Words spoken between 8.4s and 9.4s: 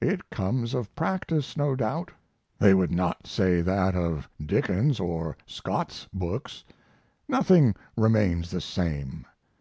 the same.